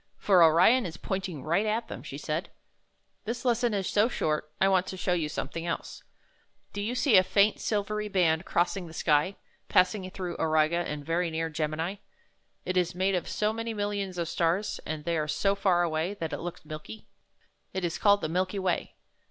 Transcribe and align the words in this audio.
"For 0.17 0.41
Orion 0.43 0.87
is 0.87 0.97
pointing 0.97 1.43
right 1.43 1.67
at 1.67 1.87
them," 1.87 2.01
she 2.01 2.17
said. 2.17 2.49
"This 3.25 3.45
lesson 3.45 3.75
is 3.75 3.87
so 3.87 4.07
short, 4.07 4.51
I 4.59 4.67
want 4.67 4.87
to 4.87 4.97
show 4.97 5.13
you 5.13 5.29
something 5.29 5.67
else. 5.67 6.01
Do 6.73 6.81
you 6.81 6.95
see 6.95 7.17
a 7.17 7.23
faint, 7.23 7.59
silvery 7.59 8.07
band 8.07 8.43
crossing 8.43 8.87
the 8.87 8.95
sky, 8.95 9.35
passing 9.69 10.09
through 10.09 10.37
Auriga, 10.39 10.77
and 10.79 11.05
very 11.05 11.29
near 11.29 11.51
Gemini? 11.51 11.97
It 12.65 12.77
is 12.77 12.95
made 12.95 13.13
of 13.13 13.27
so 13.27 13.53
many 13.53 13.75
millions 13.75 14.17
of 14.17 14.27
stars, 14.27 14.79
and 14.87 15.05
they 15.05 15.19
are 15.19 15.27
so 15.27 15.53
far 15.53 15.83
away, 15.83 16.15
that 16.15 16.33
it 16.33 16.39
looks 16.39 16.65
milky. 16.65 17.05
It 17.71 17.85
is 17.85 17.99
called 17.99 18.21
the 18.21 18.27
Milky 18.27 18.57
Way. 18.57 18.95